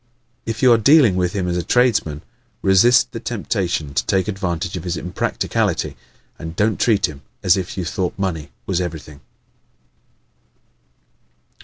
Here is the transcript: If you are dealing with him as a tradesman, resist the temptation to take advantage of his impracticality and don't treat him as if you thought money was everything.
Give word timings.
If 0.47 0.63
you 0.63 0.73
are 0.73 0.79
dealing 0.79 1.15
with 1.15 1.33
him 1.33 1.47
as 1.47 1.57
a 1.57 1.61
tradesman, 1.61 2.23
resist 2.63 3.11
the 3.11 3.19
temptation 3.19 3.93
to 3.93 4.03
take 4.07 4.27
advantage 4.27 4.75
of 4.75 4.83
his 4.83 4.97
impracticality 4.97 5.95
and 6.39 6.55
don't 6.55 6.79
treat 6.79 7.05
him 7.05 7.21
as 7.43 7.55
if 7.55 7.77
you 7.77 7.85
thought 7.85 8.17
money 8.17 8.49
was 8.65 8.81
everything. 8.81 9.21